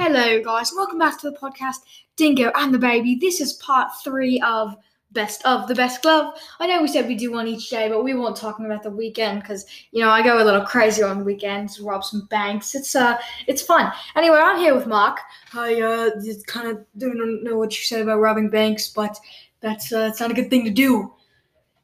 [0.00, 0.72] Hello, guys.
[0.72, 1.78] Welcome back to the podcast,
[2.14, 3.16] Dingo and the Baby.
[3.16, 4.76] This is part three of
[5.10, 6.38] Best of the Best Glove.
[6.60, 8.92] I know we said we do one each day, but we weren't talking about the
[8.92, 12.76] weekend because you know I go a little crazy on weekends, rob some banks.
[12.76, 13.92] It's uh, it's fun.
[14.14, 15.18] Anyway, I'm here with Mark.
[15.52, 19.18] I uh, just kind of don't know what you said about robbing banks, but
[19.58, 21.12] that's uh, that's not a good thing to do.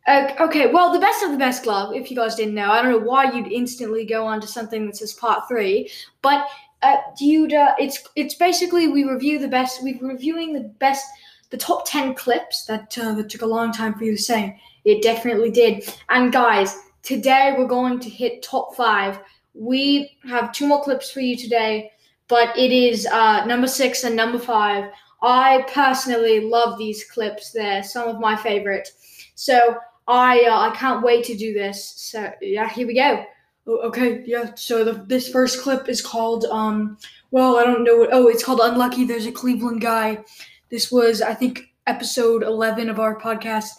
[0.07, 1.97] Uh, okay, well, the best of the best glove.
[1.97, 4.87] If you guys didn't know, I don't know why you'd instantly go on to something
[4.87, 5.91] that says part three,
[6.23, 6.47] but
[6.85, 9.83] uh, you uh, it's it's basically we review the best.
[9.83, 11.07] We're reviewing the best,
[11.51, 14.61] the top ten clips that uh, that took a long time for you to say.
[14.85, 15.89] It definitely did.
[16.11, 19.19] And guys, today we're going to hit top five.
[19.55, 21.93] We have two more clips for you today,
[22.29, 24.91] but it is uh, number six and number five.
[25.23, 27.53] I personally love these clips.
[27.53, 28.89] They're some of my favorite.
[29.37, 31.95] So I uh, I can't wait to do this.
[31.97, 33.25] So yeah, here we go.
[33.67, 34.55] Oh, okay, yeah.
[34.55, 36.99] So the, this first clip is called um.
[37.31, 37.97] Well, I don't know.
[37.97, 40.25] What, oh, it's called "Unlucky." There's a Cleveland guy.
[40.71, 43.71] This was, I think, episode eleven of our podcast.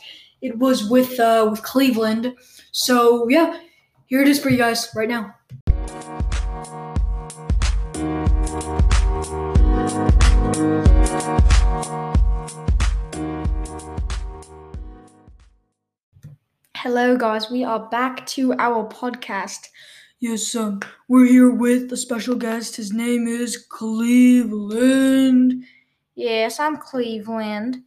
[0.42, 2.36] It was with uh with Cleveland.
[2.72, 3.60] So yeah,
[4.08, 5.36] here it is for you guys right now.
[16.86, 17.50] Hello, guys.
[17.50, 19.70] We are back to our podcast.
[20.20, 22.76] Yes, um, we're here with a special guest.
[22.76, 25.64] His name is Cleveland.
[26.14, 27.82] Yes, I'm Cleveland.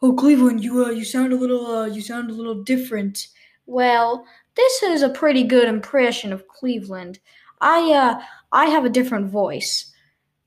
[0.00, 3.28] Oh, Cleveland, you uh, you sound a little uh, you sound a little different.
[3.66, 7.18] Well, this is a pretty good impression of Cleveland.
[7.60, 8.22] I uh,
[8.52, 9.92] I have a different voice.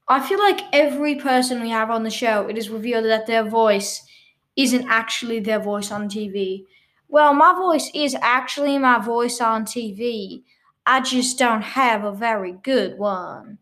[0.07, 3.47] I feel like every person we have on the show, it is revealed that their
[3.47, 4.01] voice
[4.55, 6.65] isn't actually their voice on TV.
[7.11, 10.45] Well, my voice is actually my voice on TV.
[10.85, 13.59] I just don't have a very good one.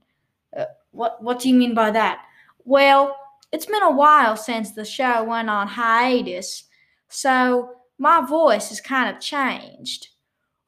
[0.58, 2.26] Uh, what What do you mean by that?
[2.66, 3.16] Well,
[3.52, 6.66] it's been a while since the show went on hiatus,
[7.10, 10.10] so my voice has kind of changed.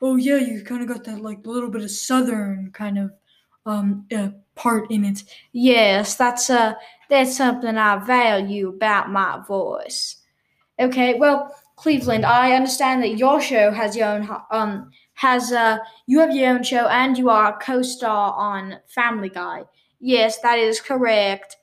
[0.02, 3.12] Oh yeah, you kind of got that like little bit of southern kind of
[3.66, 5.24] um uh, part in it.
[5.54, 6.74] Yes, that's uh
[7.10, 10.18] that's something I value about my voice.
[10.80, 16.20] Okay, well, Cleveland, I understand that your show has your own um has uh you
[16.20, 19.64] have your own show and you are a co-star on Family Guy.
[20.00, 21.58] Yes, that is correct.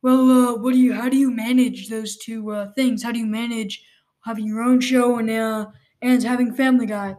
[0.00, 0.94] Well, uh, what do you?
[0.94, 3.02] How do you manage those two uh, things?
[3.02, 3.84] How do you manage
[4.24, 5.66] having your own show and uh,
[6.00, 7.16] and having Family Guy?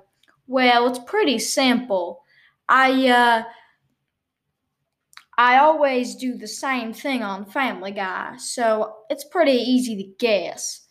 [0.48, 2.24] Well, it's pretty simple.
[2.68, 3.44] I uh,
[5.38, 10.83] I always do the same thing on Family Guy, so it's pretty easy to guess.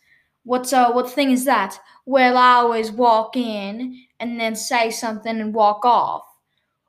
[0.43, 1.79] What's uh what thing is that?
[2.05, 6.23] Well, I always walk in and then say something and walk off.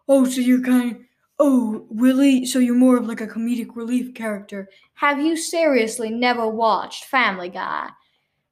[0.09, 0.99] Oh, so you're kind of
[1.39, 2.47] Oh, really?
[2.47, 4.69] So you're more of like a comedic relief character.
[4.95, 7.89] Have you seriously never watched Family Guy?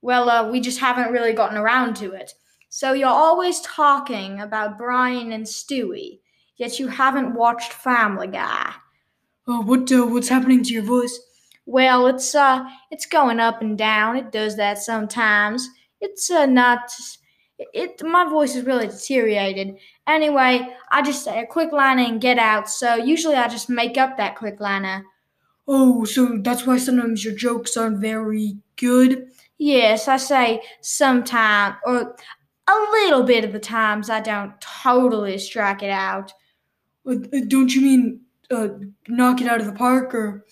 [0.01, 2.33] Well, uh, we just haven't really gotten around to it.
[2.69, 6.21] So you're always talking about Brian and Stewie,
[6.57, 8.73] yet you haven't watched Family Guy.
[9.47, 11.19] Oh, what uh, what's happening to your voice?
[11.67, 14.17] Well, it's uh, it's going up and down.
[14.17, 15.69] It does that sometimes.
[16.01, 16.91] It's uh, not.
[17.59, 19.77] It my voice is really deteriorated.
[20.07, 22.69] Anyway, I just say a quick liner and get out.
[22.69, 25.05] So usually I just make up that quick liner.
[25.69, 29.29] Oh, so that's why sometimes your jokes aren't very good.
[29.59, 32.17] Yes, I say sometimes or
[32.69, 36.33] a little bit of the times I don't totally strike it out.
[37.07, 38.21] Uh, uh don't you mean
[38.51, 38.69] uh,
[39.09, 40.45] knock it out of the park or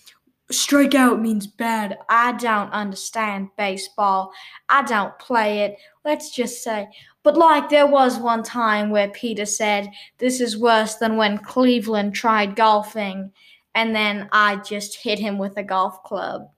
[0.51, 1.97] Strike out means bad.
[2.09, 4.31] I don't understand baseball.
[4.69, 5.77] I don't play it.
[6.03, 6.87] Let's just say.
[7.23, 12.15] But like there was one time where Peter said, This is worse than when Cleveland
[12.15, 13.31] tried golfing.
[13.75, 16.49] And then I just hit him with a golf club.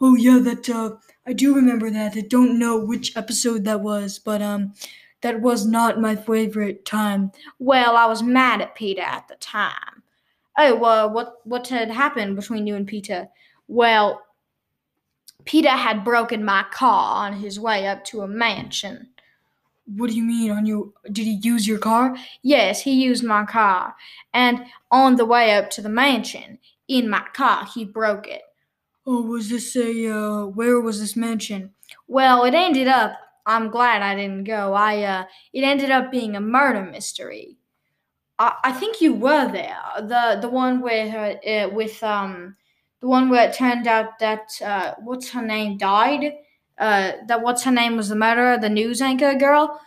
[0.00, 2.16] Oh yeah, that uh I do remember that.
[2.16, 4.74] I don't know which episode that was, but um
[5.20, 7.32] that was not my favorite time.
[7.58, 10.02] Well, I was mad at Peter at the time.
[10.58, 13.28] Oh, well, what what had happened between you and Peter?
[13.68, 14.22] Well,
[15.44, 19.10] Peter had broken my car on his way up to a mansion.
[19.86, 22.16] What do you mean on your did he use your car?
[22.42, 23.94] Yes, he used my car.
[24.34, 26.58] And on the way up to the mansion,
[26.88, 28.42] in my car, he broke it.
[29.06, 31.72] Oh, was this a uh where was this mansion?
[32.08, 33.12] Well, it ended up
[33.46, 34.74] I'm glad I didn't go.
[34.74, 37.57] I uh it ended up being a murder mystery.
[38.38, 39.78] I, I think you were there.
[39.98, 42.56] The the one where uh, with um
[43.00, 46.32] the one where it turned out that uh, what's her name died.
[46.78, 49.80] Uh, that what's her name was the murderer, the news anchor girl.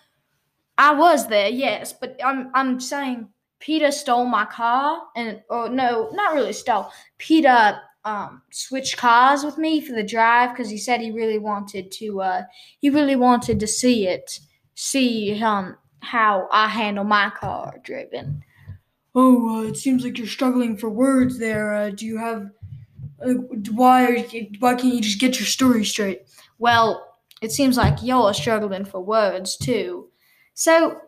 [0.78, 6.10] I was there, yes, but I'm I'm saying Peter stole my car, and oh no,
[6.14, 6.92] not really stole.
[7.18, 11.92] Peter um switched cars with me for the drive because he said he really wanted
[11.94, 12.22] to.
[12.22, 12.44] Uh,
[12.80, 14.40] he really wanted to see it,
[14.76, 18.44] see um how I handle my car driven.
[19.14, 21.74] Oh, uh, it seems like you're struggling for words there.
[21.74, 22.50] Uh, do you have?
[23.24, 23.34] Uh,
[23.72, 26.24] why are you, why can't you just get your story straight?
[26.58, 30.10] Well, it seems like you're struggling for words too.
[30.54, 31.02] So,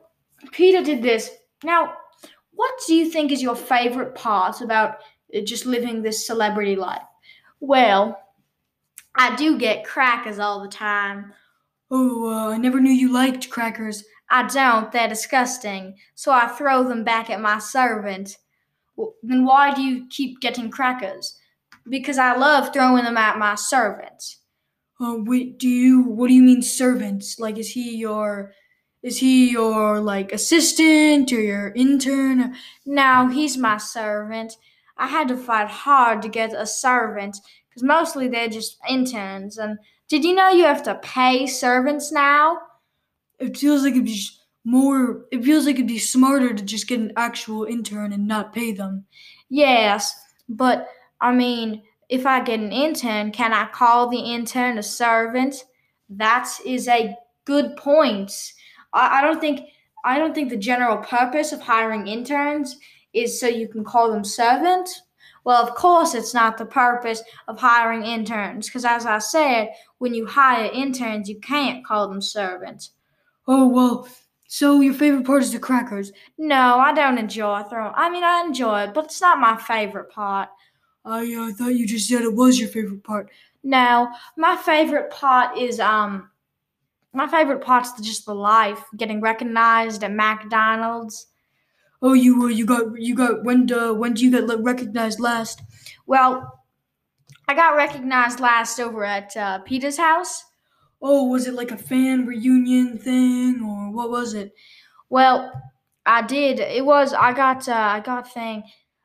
[0.51, 1.31] Peter did this.
[1.63, 1.93] Now,
[2.51, 4.97] what do you think is your favorite part about
[5.35, 7.01] uh, just living this celebrity life?
[7.59, 8.19] Well,
[9.15, 11.33] I do get crackers all the time.
[11.89, 14.03] Oh, uh, I never knew you liked crackers.
[14.29, 18.37] I don't, they're disgusting, so I throw them back at my servant.
[18.95, 21.39] Well, then why do you keep getting crackers?
[21.87, 24.23] Because I love throwing them at my servant.
[24.99, 26.03] Uh, wait, do you?
[26.03, 27.39] What do you mean servants?
[27.39, 28.53] Like, is he your?
[29.01, 32.55] Is he your like assistant or your intern?
[32.85, 34.53] No, he's my servant.
[34.97, 37.37] I had to fight hard to get a servant
[37.69, 39.57] because mostly they're just interns.
[39.57, 39.77] And
[40.07, 42.59] did you know you have to pay servants now?
[43.43, 44.21] It feels like it'd be
[44.63, 45.25] more.
[45.31, 48.71] It feels like it'd be smarter to just get an actual intern and not pay
[48.71, 49.05] them.
[49.49, 50.15] Yes,
[50.47, 50.87] but
[51.19, 55.65] I mean, if I get an intern, can I call the intern a servant?
[56.09, 58.31] That is a good point.
[58.93, 59.67] I, I don't think
[60.05, 62.77] I don't think the general purpose of hiring interns
[63.13, 64.89] is so you can call them servant.
[65.45, 70.13] Well, of course, it's not the purpose of hiring interns, because as I said, when
[70.13, 72.91] you hire interns, you can't call them servants.
[73.47, 74.07] Oh well.
[74.47, 76.11] So your favorite part is the crackers.
[76.37, 77.93] No, I don't enjoy throwing.
[77.95, 80.49] I mean, I enjoy it, but it's not my favorite part.
[81.05, 83.29] I uh, thought you just said it was your favorite part.
[83.63, 86.29] No, my favorite part is um,
[87.13, 91.27] my favorite part's just the life, getting recognized at McDonald's.
[92.01, 95.61] Oh, you uh, you got you got when uh, when do you get recognized last?
[96.05, 96.59] Well,
[97.47, 100.43] I got recognized last over at uh, Peter's house.
[101.03, 104.55] Oh, was it like a fan reunion thing or what was it?
[105.09, 105.51] Well,
[106.05, 106.59] I did.
[106.59, 107.13] It was.
[107.13, 107.67] I got.
[107.69, 108.63] Uh, I got thing.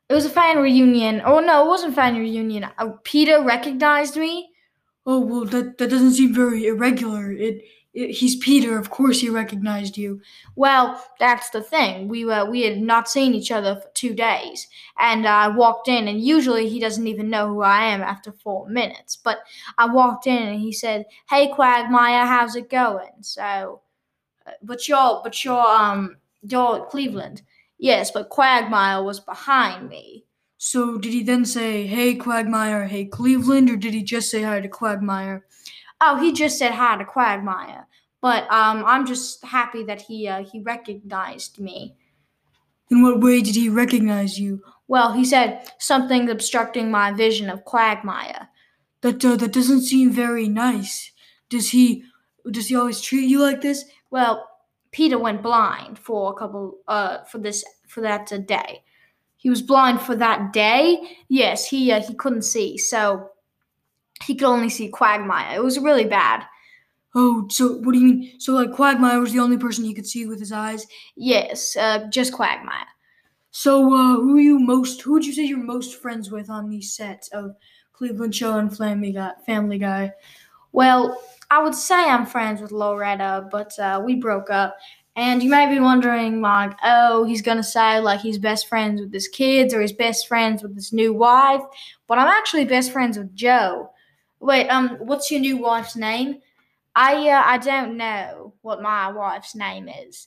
[0.09, 1.21] It was a fan reunion.
[1.25, 2.65] Oh no, it wasn't fan reunion.
[2.79, 4.51] Uh, Peter recognized me.
[5.07, 7.33] Oh well, that that doesn't seem very irregular.
[7.33, 7.63] It
[8.07, 8.79] he's Peter.
[8.79, 10.21] Of course, he recognized you.
[10.57, 12.09] Well, that's the thing.
[12.09, 14.69] We were we had not seen each other for two days,
[14.99, 18.69] and I walked in, and usually he doesn't even know who I am after four
[18.69, 19.17] minutes.
[19.17, 19.39] But
[19.77, 23.81] I walked in, and he said, "Hey, Quagmire, how's it going?" So,
[24.47, 27.43] uh, but you're but you're um you're Cleveland,
[27.79, 30.25] yes, but Quagmire was behind me.
[30.59, 34.61] So did he then say, "Hey, Quagmire, hey, Cleveland," or did he just say hi
[34.61, 35.45] to Quagmire?
[36.01, 37.88] Oh, he just said hi to Quagmire.
[38.21, 41.97] But um, I'm just happy that he uh, he recognized me.
[42.91, 44.63] In what way did he recognize you?
[44.89, 48.49] Well, he said something obstructing my vision of Quagmire.
[49.03, 51.13] That uh, that doesn't seem very nice.
[51.49, 52.05] Does he
[52.51, 53.85] does he always treat you like this?
[54.11, 54.49] Well,
[54.91, 58.83] Peter went blind for a couple uh for this for that uh, day.
[59.37, 61.19] He was blind for that day.
[61.29, 62.77] Yes, he uh, he couldn't see.
[62.79, 63.31] So
[64.25, 65.55] he could only see Quagmire.
[65.55, 66.45] It was really bad.
[67.15, 68.41] Oh, so what do you mean?
[68.41, 70.87] So like Quagmire was the only person he could see with his eyes?
[71.17, 72.87] Yes, uh, just Quagmire.
[73.51, 75.01] So uh, who are you most?
[75.03, 77.57] Who would you say you're most friends with on these sets of
[77.93, 79.33] Cleveland Show and Family Guy?
[79.47, 80.13] Family Guy.
[80.73, 84.77] Well, I would say I'm friends with Loretta, but uh, we broke up.
[85.17, 89.13] And you may be wondering, like, oh, he's gonna say like he's best friends with
[89.13, 91.63] his kids or he's best friends with his new wife,
[92.07, 93.91] but I'm actually best friends with Joe.
[94.39, 96.41] Wait, um, what's your new wife's name?
[96.99, 100.27] I uh, I don't know what my wife's name is.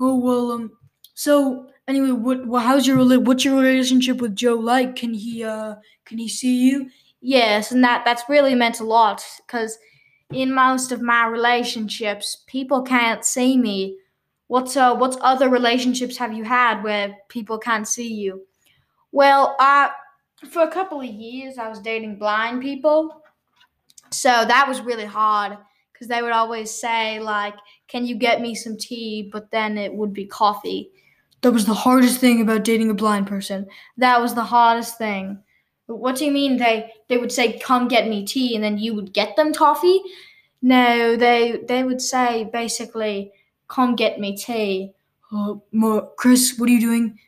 [0.00, 0.70] Oh well, um.
[1.14, 2.46] So anyway, what?
[2.46, 4.94] Well, how's your what's your relationship with Joe like?
[4.94, 5.74] Can he uh
[6.04, 6.88] can he see you?
[7.20, 9.76] Yes, and that that's really meant a lot because
[10.32, 13.98] in most of my relationships, people can't see me.
[14.46, 18.46] What's uh what other relationships have you had where people can't see you?
[19.10, 19.90] Well, I
[20.48, 23.22] for a couple of years I was dating blind people
[24.10, 25.56] so that was really hard
[26.02, 27.54] because they would always say, like,
[27.86, 29.30] can you get me some tea?
[29.32, 30.90] But then it would be coffee.
[31.42, 33.68] That was the hardest thing about dating a blind person.
[33.98, 35.38] That was the hardest thing.
[35.86, 38.94] What do you mean they they would say come get me tea and then you
[38.94, 40.00] would get them coffee?
[40.60, 43.32] No, they they would say basically
[43.68, 44.94] come get me tea.
[45.30, 47.18] Uh, Chris, what are you doing?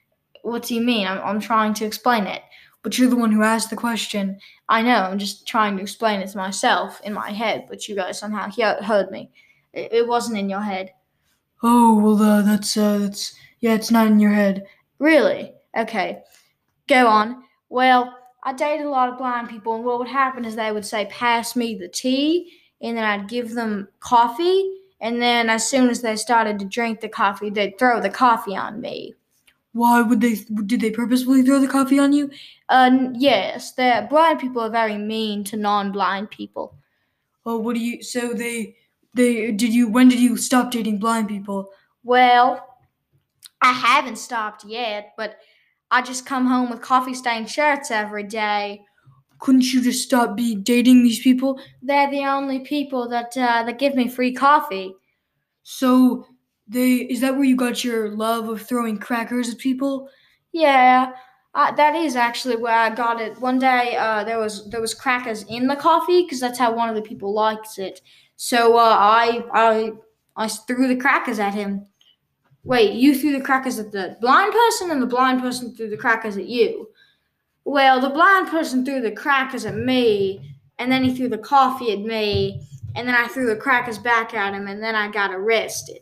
[0.42, 1.06] What do you mean?
[1.06, 2.42] I'm I'm trying to explain it.
[2.84, 4.38] But you're the one who asked the question.
[4.68, 7.96] I know, I'm just trying to explain it to myself in my head, but you
[7.96, 8.48] guys somehow
[8.82, 9.30] heard me.
[9.72, 10.92] It, it wasn't in your head.
[11.62, 14.66] Oh well, uh, that's uh, that's yeah, it's not in your head.
[14.98, 15.54] Really?
[15.76, 16.22] Okay.
[16.86, 17.42] Go on.
[17.70, 20.84] Well, I dated a lot of blind people, and what would happen is they would
[20.84, 25.88] say, Pass me the tea, and then I'd give them coffee, and then as soon
[25.88, 29.14] as they started to drink the coffee, they'd throw the coffee on me.
[29.74, 30.36] Why would they?
[30.66, 32.30] Did they purposefully throw the coffee on you?
[32.68, 36.76] Uh, yes, the blind people are very mean to non-blind people.
[37.44, 38.00] Oh, what do you?
[38.02, 38.76] So they,
[39.14, 39.88] they did you?
[39.88, 41.70] When did you stop dating blind people?
[42.04, 42.64] Well,
[43.60, 45.38] I haven't stopped yet, but
[45.90, 48.82] I just come home with coffee stained shirts every day.
[49.40, 51.60] Couldn't you just stop be dating these people?
[51.82, 54.94] They're the only people that uh, that give me free coffee.
[55.64, 56.28] So
[56.66, 60.08] they is that where you got your love of throwing crackers at people?
[60.52, 61.12] Yeah,
[61.54, 63.40] that is actually where I got it.
[63.40, 66.88] One day, uh, there was there was crackers in the coffee because that's how one
[66.88, 68.00] of the people likes it.
[68.36, 69.92] So uh, I I
[70.36, 71.86] I threw the crackers at him.
[72.64, 75.96] Wait, you threw the crackers at the blind person, and the blind person threw the
[75.96, 76.88] crackers at you.
[77.64, 81.92] Well, the blind person threw the crackers at me, and then he threw the coffee
[81.92, 82.62] at me,
[82.96, 86.00] and then I threw the crackers back at him, and then I got arrested.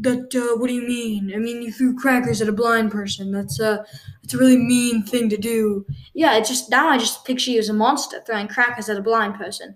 [0.00, 1.32] That uh, what do you mean?
[1.34, 3.32] I mean you threw crackers at a blind person.
[3.32, 3.84] That's uh
[4.22, 5.84] that's a really mean thing to do.
[6.14, 9.02] Yeah, it's just now I just picture you as a monster throwing crackers at a
[9.02, 9.74] blind person.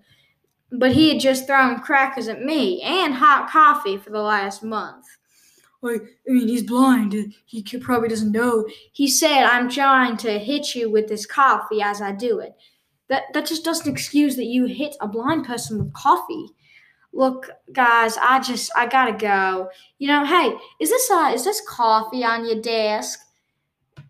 [0.71, 5.07] But he had just thrown crackers at me and hot coffee for the last month.
[5.81, 7.35] Like I mean he's blind.
[7.47, 8.67] He probably doesn't know.
[8.93, 12.55] He said, I'm trying to hit you with this coffee as I do it.
[13.09, 16.47] That that just doesn't excuse that you hit a blind person with coffee.
[17.12, 19.69] Look, guys, I just I gotta go.
[19.99, 23.21] You know, hey, is this uh is this coffee on your desk?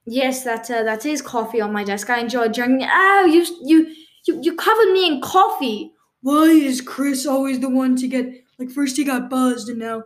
[0.04, 2.11] Yes, that uh, that is coffee on my desk.
[2.11, 2.82] I enjoy drinking.
[2.82, 2.90] it.
[2.92, 3.94] Oh, you you
[4.26, 5.92] you you covered me in coffee.
[6.23, 8.26] Why is Chris always the one to get
[8.59, 10.04] like first he got buzzed and now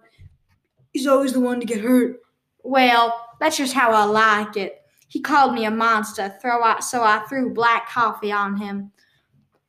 [0.92, 2.20] he's always the one to get hurt?
[2.62, 4.82] Well, that's just how I like it.
[5.08, 8.92] He called me a monster, throw out, so I threw black coffee on him.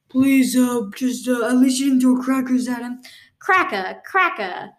[0.10, 3.02] Please, uh, just uh, at least you didn't throw crackers at him.
[3.40, 4.70] Cracker, cracker.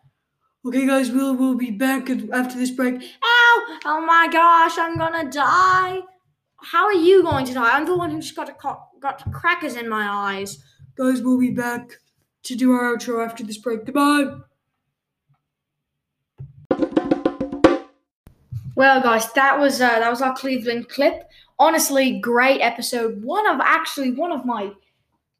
[0.67, 2.95] Okay, guys, we'll we'll be back after this break.
[2.95, 3.79] Ow!
[3.85, 6.01] Oh my gosh, I'm gonna die.
[6.57, 7.77] How are you going to die?
[7.77, 10.59] I'm the one who just got a co- got crackers in my eyes.
[10.97, 11.93] Guys, we'll be back
[12.43, 13.85] to do our outro after this break.
[13.85, 14.39] Goodbye.
[18.75, 21.23] Well, guys, that was uh, that was our Cleveland clip.
[21.59, 23.23] Honestly, great episode.
[23.23, 24.73] One of actually one of my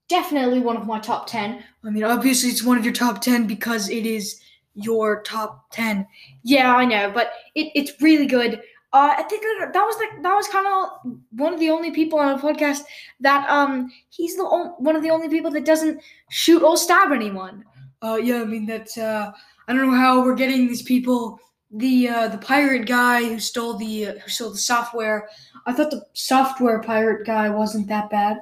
[0.09, 1.63] definitely one of my top ten.
[1.85, 4.41] I mean, obviously it's one of your top ten because it is
[4.75, 6.07] your top ten.
[6.43, 8.61] Yeah, I know, but it, it's really good.
[8.93, 11.91] Uh, I think that that was like that was kind of one of the only
[11.91, 12.81] people on the podcast
[13.21, 16.01] that um he's the on, one of the only people that doesn't
[16.31, 17.65] shoot or stab anyone.
[18.01, 19.31] Uh, yeah, I mean that's uh
[19.67, 21.39] I don't know how we're getting these people.
[21.71, 25.29] The uh, the pirate guy who stole the uh, who stole the software.
[25.67, 28.39] I thought the software pirate guy wasn't that bad.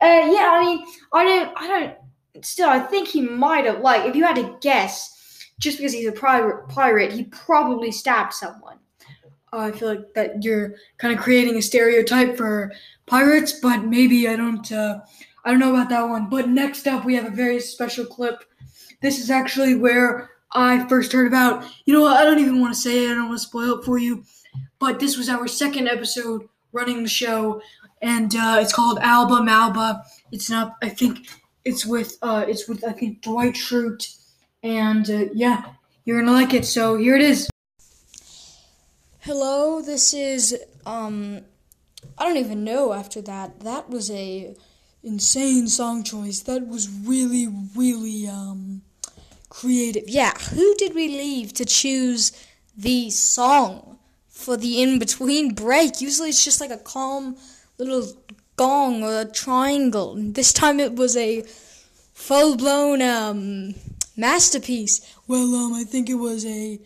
[0.00, 2.44] Uh, yeah, I mean, I don't, I don't.
[2.44, 3.80] Still, I think he might have.
[3.80, 8.32] Like, if you had to guess, just because he's a pirate, pirate, he probably stabbed
[8.32, 8.78] someone.
[9.52, 12.72] I feel like that you're kind of creating a stereotype for
[13.06, 14.70] pirates, but maybe I don't.
[14.70, 15.00] Uh,
[15.44, 16.28] I don't know about that one.
[16.28, 18.44] But next up, we have a very special clip.
[19.00, 21.64] This is actually where I first heard about.
[21.86, 22.16] You know what?
[22.18, 23.10] I don't even want to say it.
[23.10, 24.24] I don't want to spoil it for you.
[24.78, 27.60] But this was our second episode running the show,
[28.02, 30.02] and uh, it's called Alba Malba.
[30.32, 30.76] It's not.
[30.82, 31.28] I think
[31.64, 32.16] it's with.
[32.22, 32.84] Uh, it's with.
[32.84, 34.16] I think Dwight Schrute,
[34.62, 35.64] and uh, yeah,
[36.04, 36.64] you're gonna like it.
[36.64, 37.48] So here it is.
[39.20, 41.42] Hello, this is um
[42.16, 43.60] I don't even know after that.
[43.60, 44.56] That was a
[45.02, 46.40] insane song choice.
[46.40, 48.82] That was really really um
[49.48, 50.04] creative.
[50.08, 52.32] Yeah, who did we leave to choose
[52.76, 56.00] the song for the in between break?
[56.00, 57.36] Usually it's just like a calm
[57.78, 58.12] little
[58.56, 60.16] gong or a triangle.
[60.18, 61.42] This time it was a
[62.12, 63.74] full blown um
[64.16, 65.00] masterpiece.
[65.28, 66.80] Well, um I think it was a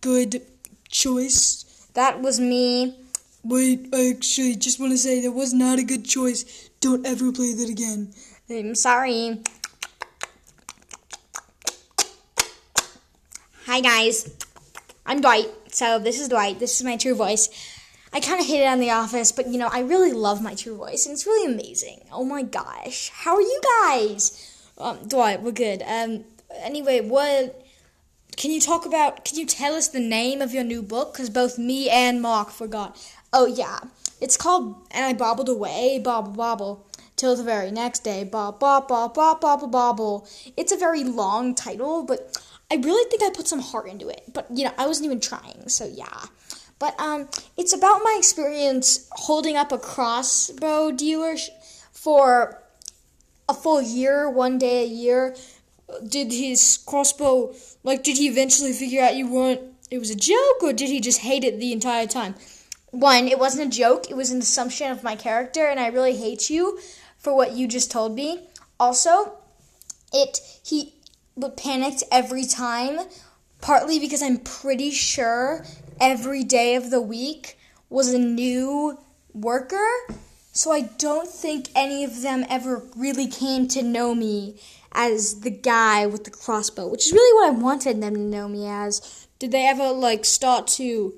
[0.00, 0.42] good
[0.88, 1.64] choice.
[1.92, 2.96] That was me.
[3.44, 6.70] Wait, I actually just want to say that was not a good choice.
[6.80, 8.12] Don't ever play that again.
[8.50, 9.42] I'm sorry.
[13.66, 14.30] Hi guys,
[15.04, 15.50] I'm Dwight.
[15.70, 16.58] So this is Dwight.
[16.58, 17.50] This is my true voice.
[18.12, 20.54] I kind of hate it on The Office, but you know I really love my
[20.54, 22.04] true voice, and it's really amazing.
[22.10, 24.54] Oh my gosh, how are you guys?
[24.78, 25.82] Um, Dwight, we're good.
[25.82, 26.24] Um,
[26.56, 27.64] anyway, what?
[28.36, 29.24] Can you talk about?
[29.24, 31.12] Can you tell us the name of your new book?
[31.12, 32.96] Because both me and Mark forgot.
[33.32, 33.78] Oh yeah,
[34.20, 36.86] it's called "And I Bobbled Away, Bobble Bobble."
[37.16, 40.28] Till the very next day, bob bob bob bob bobble bobble.
[40.56, 44.22] It's a very long title, but I really think I put some heart into it.
[44.32, 46.26] But you know, I wasn't even trying, so yeah.
[46.78, 51.36] But um, it's about my experience holding up a crossbow dealer
[51.92, 52.62] for
[53.48, 55.34] a full year, one day a year.
[56.06, 58.02] Did his crossbow like?
[58.02, 59.60] Did he eventually figure out you weren't?
[59.90, 62.34] It was a joke, or did he just hate it the entire time?
[62.90, 64.10] One, it wasn't a joke.
[64.10, 66.78] It was an assumption of my character, and I really hate you
[67.16, 68.48] for what you just told me.
[68.78, 69.38] Also,
[70.12, 70.94] it he
[71.56, 73.00] panicked every time,
[73.60, 75.64] partly because I'm pretty sure
[76.00, 77.58] every day of the week
[77.90, 78.98] was a new
[79.32, 79.88] worker.
[80.52, 84.60] So I don't think any of them ever really came to know me
[84.92, 88.48] as the guy with the crossbow, which is really what I wanted them to know
[88.48, 89.26] me as.
[89.38, 91.14] Did they ever like start to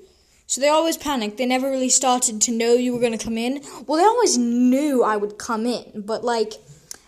[0.51, 1.37] so they always panicked.
[1.37, 3.61] They never really started to know you were going to come in.
[3.87, 6.55] Well, they always knew I would come in, but like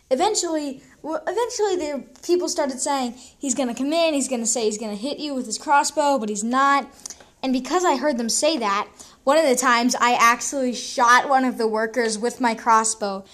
[0.10, 4.48] eventually well, eventually the people started saying he's going to come in, he's going to
[4.48, 6.90] say he's going to hit you with his crossbow, but he's not.
[7.44, 8.88] And because I heard them say that,
[9.26, 13.26] one of the times I actually shot one of the workers with my crossbow.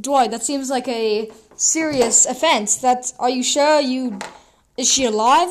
[0.00, 2.76] Dwight, that seems like a serious offense.
[2.76, 4.18] That's are you sure you
[4.76, 5.48] is she alive?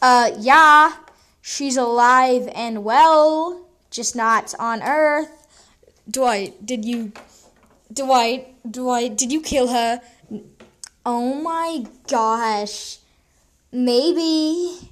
[0.00, 0.94] Uh yeah.
[1.42, 5.30] She's alive and well, just not on Earth.
[6.08, 7.12] Dwight, did you
[7.92, 10.00] Dwight, Dwight, did you kill her?
[11.04, 12.98] Oh my gosh.
[13.72, 14.90] Maybe.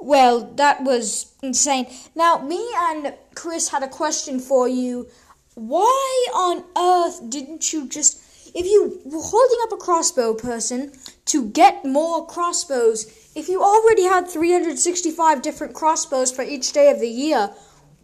[0.00, 1.86] Well, that was insane.
[2.14, 5.08] Now, me and Chris had a question for you.
[5.54, 8.18] Why on earth didn't you just.
[8.52, 10.92] If you were holding up a crossbow person
[11.26, 16.98] to get more crossbows, if you already had 365 different crossbows for each day of
[16.98, 17.52] the year,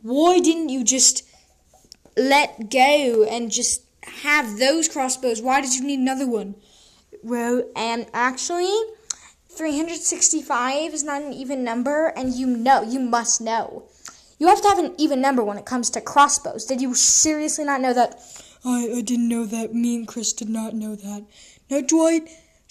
[0.03, 1.25] why didn't you just
[2.17, 5.43] let go and just have those crossbows?
[5.43, 6.55] Why did you need another one?
[7.25, 8.71] Well, and actually,
[9.57, 13.89] 365 is not an even number, and you know, you must know.
[14.39, 16.67] You have to have an even number when it comes to crossbows.
[16.67, 18.21] Did you seriously not know that?
[18.65, 19.75] I, I didn't know that.
[19.75, 21.25] Me and Chris did not know that.
[21.71, 22.29] Now, Dwight,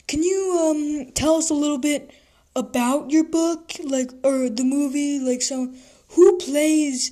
[0.07, 2.11] can you um tell us a little bit
[2.55, 5.75] about your book, like or the movie, like some
[6.09, 7.11] who plays?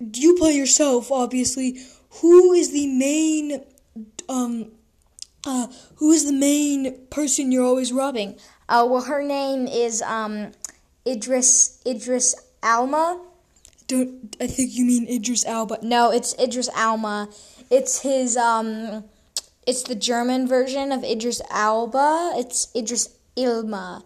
[0.00, 1.78] You play yourself, obviously.
[2.20, 3.62] Who is the main
[4.28, 4.72] um
[5.44, 5.66] uh,
[5.96, 8.38] who is the main person you're always robbing?
[8.72, 10.50] Uh, well, her name is um,
[11.06, 13.20] Idris Idris Alma.
[13.86, 15.78] Don't I think you mean Idris Alba?
[15.82, 17.28] No, it's Idris Alma.
[17.70, 19.04] It's his um,
[19.66, 22.32] it's the German version of Idris Alba.
[22.36, 24.02] It's Idris Ilma.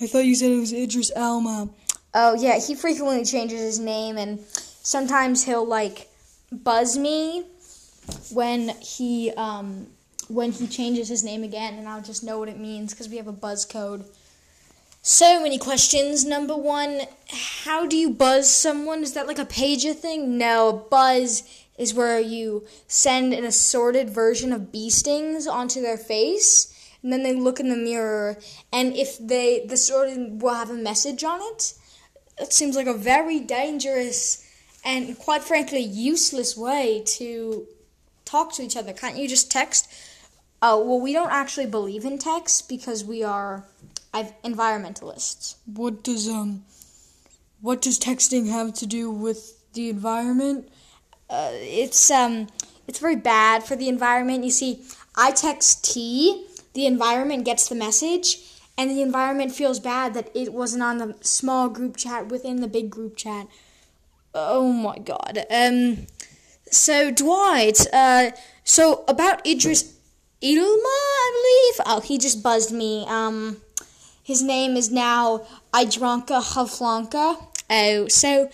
[0.00, 1.68] I thought you said it was Idris Alma.
[2.12, 4.40] Oh yeah, he frequently changes his name, and
[4.82, 6.08] sometimes he'll like
[6.50, 7.44] buzz me
[8.32, 9.86] when he um
[10.30, 13.16] when he changes his name again, and I'll just know what it means because we
[13.16, 14.04] have a buzz code.
[15.02, 16.24] So many questions.
[16.24, 17.02] Number one,
[17.64, 19.02] how do you buzz someone?
[19.02, 20.36] Is that like a pager thing?
[20.36, 21.42] No, buzz
[21.78, 27.22] is where you send an assorted version of bee stings onto their face, and then
[27.22, 28.36] they look in the mirror,
[28.72, 31.74] and if they the sorted will have a message on it.
[32.38, 34.46] It seems like a very dangerous
[34.84, 37.66] and quite frankly useless way to
[38.24, 38.92] talk to each other.
[38.92, 39.92] Can't you just text?
[40.62, 43.64] Oh, well, we don't actually believe in text because we are
[44.12, 45.56] environmentalists.
[45.66, 46.64] What does um
[47.60, 50.68] what does texting have to do with the environment?
[51.28, 52.48] Uh, it's um
[52.86, 54.44] it's very bad for the environment.
[54.44, 54.82] You see,
[55.16, 58.38] I text T, the environment gets the message,
[58.76, 62.68] and the environment feels bad that it wasn't on the small group chat within the
[62.68, 63.46] big group chat.
[64.34, 65.46] Oh my god.
[65.50, 66.06] Um
[66.70, 68.32] so Dwight, uh
[68.64, 69.94] so about Idris
[70.42, 71.86] Ilma, I believe.
[71.86, 73.04] Oh, he just buzzed me.
[73.06, 73.58] Um,
[74.22, 77.46] his name is now Idranka Haflanka.
[77.68, 78.50] Oh, so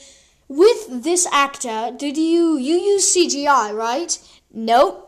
[0.48, 4.18] with this actor, did you you use CGI, right?
[4.52, 5.02] Nope.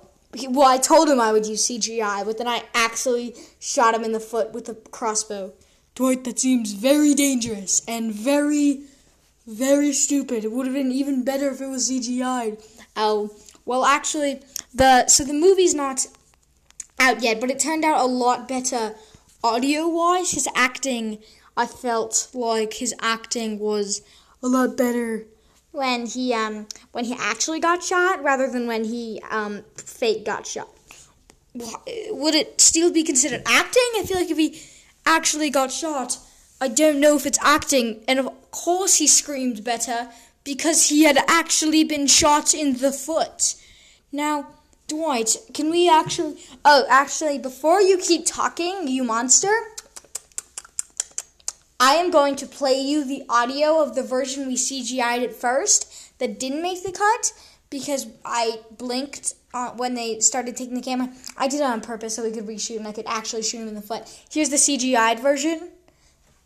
[0.49, 4.13] Well, I told him I would use CGI, but then I actually shot him in
[4.13, 5.53] the foot with a crossbow.
[5.95, 8.83] Dwight, that seems very dangerous and very,
[9.47, 10.45] very stupid.
[10.45, 12.63] It would have been even better if it was CGI.
[12.95, 14.41] Oh, well, actually,
[14.75, 16.07] the so the movie's not
[16.99, 18.95] out yet, but it turned out a lot better
[19.43, 20.33] audio wise.
[20.33, 21.19] His acting,
[21.57, 24.03] I felt like his acting was
[24.43, 25.27] a lot better
[25.73, 30.47] when he um when he actually got shot rather than when he um fake got
[30.47, 30.69] shot.
[31.55, 33.91] Would it still be considered acting?
[33.97, 34.61] I feel like if he
[35.05, 36.19] actually got shot,
[36.61, 38.05] I don't know if it's acting.
[38.07, 40.11] And of course, he screamed better
[40.45, 43.55] because he had actually been shot in the foot.
[44.13, 44.49] Now,
[44.89, 46.41] Dwight, can we actually.
[46.65, 49.55] Oh, actually, before you keep talking, you monster,
[51.79, 56.19] I am going to play you the audio of the version we CGI'd at first.
[56.19, 57.33] that didn't make the cut
[57.71, 61.13] because I blinked uh, when they started taking the camera.
[61.37, 63.69] I did it on purpose so we could reshoot and I could actually shoot him
[63.69, 64.03] in the foot.
[64.31, 65.71] Here's the CGI'd version.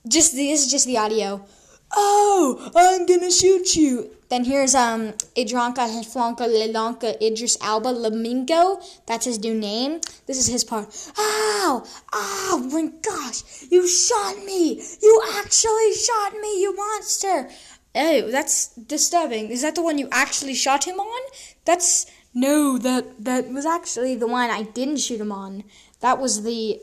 [0.07, 1.46] Just this is just the audio.
[1.94, 4.11] Oh, I'm gonna shoot you.
[4.33, 8.83] Then here's um Idranka Heflanka Lelanka Idris Alba Lamingo.
[9.05, 10.01] That's his new name.
[10.27, 10.87] This is his part.
[11.18, 11.85] Ow!
[12.14, 13.42] Oh my gosh!
[13.71, 14.83] You shot me!
[15.03, 17.51] You actually shot me, you monster!
[17.95, 19.51] Oh, that's disturbing.
[19.51, 21.23] Is that the one you actually shot him on?
[21.66, 25.62] That's no, that that was actually the one I didn't shoot him on.
[26.01, 26.81] That was the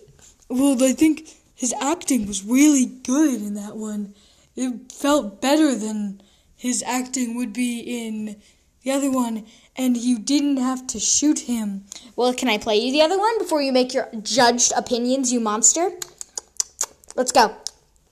[0.49, 4.13] Well, I think his acting was really good in that one.
[4.55, 6.21] It felt better than
[6.59, 8.35] his acting would be in
[8.83, 9.45] the other one,
[9.77, 11.85] and you didn't have to shoot him.
[12.17, 15.39] Well, can I play you the other one before you make your judged opinions, you
[15.39, 15.91] monster?
[17.15, 17.55] Let's go.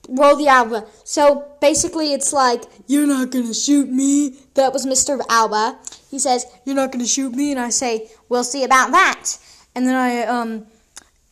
[0.08, 0.86] Roll the Alba.
[1.04, 4.38] So basically, it's like, You're not gonna shoot me.
[4.54, 5.20] That was Mr.
[5.28, 5.78] Alba.
[6.10, 7.50] He says, You're not gonna shoot me.
[7.50, 9.36] And I say, We'll see about that.
[9.74, 10.66] And then I, um,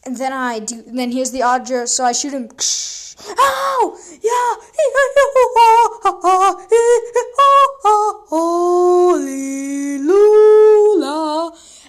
[0.06, 2.48] and then I do, then here's the Audra, so I shoot him.
[3.38, 3.98] Oh!
[4.22, 4.66] Yeah!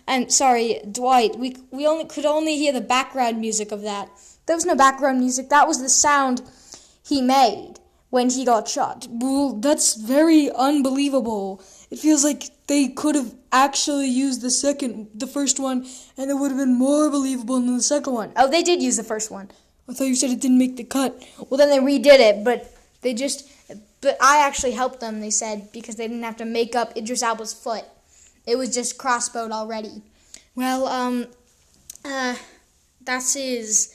[0.10, 4.10] And sorry, Dwight, we, we only could only hear the background music of that.
[4.46, 5.50] There was no background music.
[5.50, 6.42] That was the sound
[7.06, 7.76] he made
[8.10, 9.08] when he got shot.
[9.10, 11.62] Well, that's very unbelievable.
[11.90, 16.34] It feels like they could have actually used the second, the first one, and it
[16.34, 18.32] would have been more believable than the second one.
[18.36, 19.50] Oh, they did use the first one.
[19.90, 21.24] I thought you said it didn't make the cut.
[21.50, 23.50] Well, then they redid it, but they just,
[24.02, 25.22] but I actually helped them.
[25.22, 27.86] They said because they didn't have to make up Idris Elba's foot.
[28.46, 30.02] It was just crossbowed already.
[30.56, 31.28] Well, um,
[32.04, 32.36] uh,
[33.02, 33.94] that is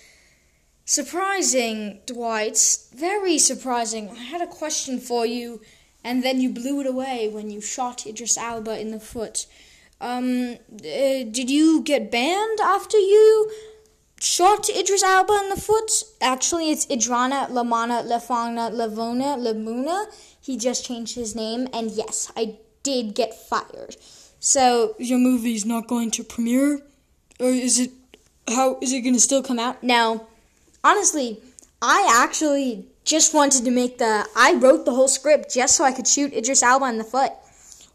[0.87, 2.59] surprising, Dwight.
[2.95, 4.11] Very surprising.
[4.11, 5.61] I had a question for you
[6.05, 9.47] and then you blew it away when you shot Idris Alba in the foot.
[10.01, 13.51] Um, uh, did you get banned after you
[14.21, 15.91] shot Idris Alba in the foot?
[16.21, 20.07] Actually, it's Idrana Lamana Lefana Lavona Lamuna.
[20.41, 23.97] He just changed his name, and yes, I did get fired.
[24.41, 26.81] So your movie's not going to premiere,
[27.39, 27.93] or is it?
[28.49, 29.85] How is it going to still come out?
[29.85, 30.27] Now,
[30.83, 31.41] honestly,
[31.81, 34.27] I actually just wanted to make the.
[34.37, 37.33] I wrote the whole script just so I could shoot Idris Alba in the foot.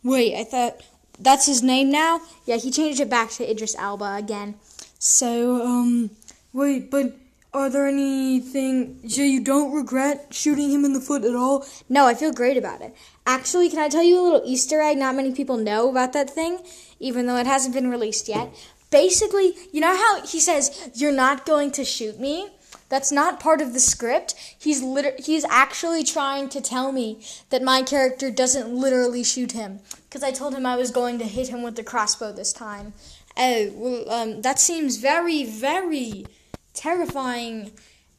[0.04, 0.82] Wait, I thought
[1.20, 2.22] that's his name now.
[2.46, 4.56] Yeah, he changed it back to Idris Alba again.
[5.00, 6.12] So, um,
[6.54, 7.14] wait, but
[7.54, 11.66] are there anything so you don't regret shooting him in the foot at all?
[11.90, 12.96] No, I feel great about it.
[13.26, 14.98] Actually, can I tell you a little Easter egg?
[14.98, 16.60] Not many people know about that thing,
[17.00, 18.54] even though it hasn't been released yet.
[18.92, 22.50] Basically, you know how he says, You're not going to shoot me?
[22.90, 24.34] That's not part of the script.
[24.58, 27.20] He's liter- he's actually trying to tell me
[27.50, 31.26] that my character doesn't literally shoot him because I told him I was going to
[31.26, 32.94] hit him with the crossbow this time.
[33.38, 36.26] Oh, well, um, that seems very, very
[36.74, 37.72] terrifying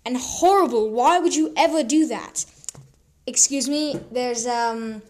[0.05, 0.91] and horrible.
[0.91, 2.45] Why would you ever do that?
[3.27, 4.01] Excuse me.
[4.13, 5.03] There's um,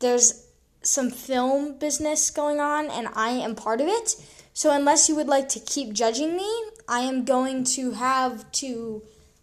[0.00, 0.46] there's
[0.82, 4.16] some film business going on, and I am part of it.
[4.52, 9.02] So unless you would like to keep judging me, I am going to have to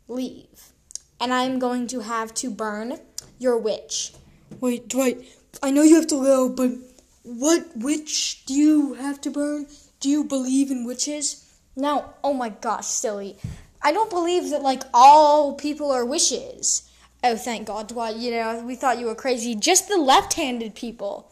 [0.10, 0.74] leave.
[1.18, 3.00] And I'm going to have to burn
[3.40, 4.14] your witch.
[4.60, 5.24] Wait, Dwight,
[5.64, 6.72] I know you have to go, but
[7.24, 9.68] what witch do you have to burn?
[10.02, 11.50] Do you believe in witches?
[11.78, 12.14] No.
[12.22, 13.38] Oh my gosh, silly.
[13.82, 16.90] I don't believe that, like, all people are witches.
[17.24, 18.18] Oh, thank God, Dwight.
[18.18, 19.56] You know, we thought you were crazy.
[19.56, 21.32] Just the left handed people.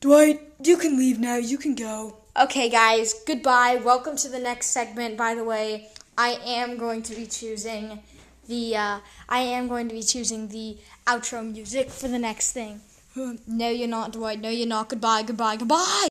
[0.00, 1.36] Dwight, you can leave now.
[1.36, 2.18] You can go.
[2.34, 3.76] Okay, guys, goodbye.
[3.84, 5.18] Welcome to the next segment.
[5.18, 8.00] By the way, I am going to be choosing
[8.48, 12.80] the uh, I am going to be choosing the outro music for the next thing.
[13.46, 14.40] no, you're not, Dwight.
[14.40, 14.88] No, you're not.
[14.88, 16.08] Goodbye, goodbye, goodbye.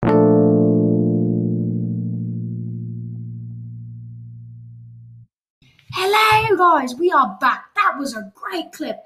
[5.96, 6.94] Hello, guys.
[6.94, 7.74] We are back.
[7.74, 8.98] That was a great clip.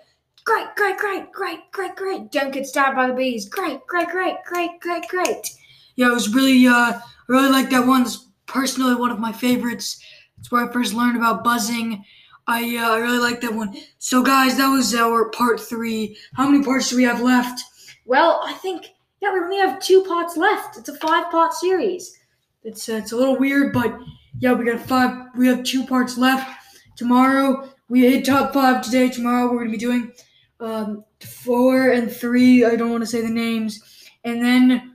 [0.43, 2.31] Great, great, great, great, great, great.
[2.33, 3.47] Don't get stabbed by the bees.
[3.47, 5.55] Great, great, great, great, great, great.
[5.95, 8.03] Yeah, it was really, uh, I really like that one.
[8.03, 10.01] It's personally one of my favorites.
[10.37, 12.03] It's where I first learned about buzzing.
[12.47, 13.75] I, uh, I really like that one.
[13.97, 16.17] So, guys, that was our part three.
[16.33, 17.61] How many parts do we have left?
[18.05, 18.87] Well, I think
[19.21, 20.77] yeah, we only have two parts left.
[20.77, 22.15] It's a five-part series.
[22.63, 23.97] It's, uh, it's a little weird, but
[24.39, 25.27] yeah, we got five.
[25.35, 26.47] We have two parts left.
[26.95, 29.09] Tomorrow we hit top five today.
[29.09, 30.11] Tomorrow we're gonna be doing
[30.59, 32.65] um, four and three.
[32.65, 33.81] I don't want to say the names,
[34.23, 34.94] and then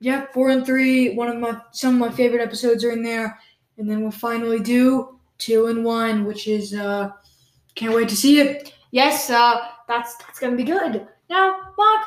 [0.00, 1.14] yeah, four and three.
[1.14, 3.38] One of my some of my favorite episodes are in there,
[3.78, 7.10] and then we'll finally do two and one, which is uh,
[7.74, 8.72] can't wait to see it.
[8.90, 9.56] Yes, uh,
[9.88, 11.06] that's that's gonna be good.
[11.28, 12.04] Now, Mark,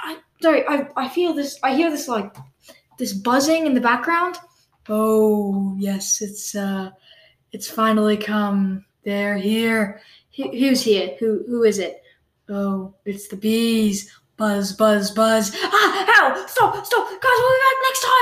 [0.00, 1.58] I sorry, I I feel this.
[1.62, 2.34] I hear this like
[2.98, 4.36] this buzzing in the background.
[4.88, 6.90] Oh yes, it's uh,
[7.52, 8.84] it's finally come.
[9.04, 10.00] They're here.
[10.36, 11.16] Who- Who's here?
[11.18, 12.02] Who who is it?
[12.48, 14.10] Oh, it's the bees.
[14.38, 15.50] Buzz, buzz, buzz.
[15.64, 16.46] Ah, ow!
[16.46, 17.38] Stop, stop, guys.
[17.42, 18.12] We'll be back next time.